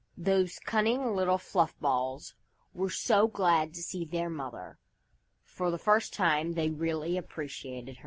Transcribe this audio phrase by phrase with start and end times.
[0.17, 2.33] Those cunning little fluff balls
[2.73, 4.79] were so glad to see their mother.
[5.43, 7.99] For the first time, they really appreciated her.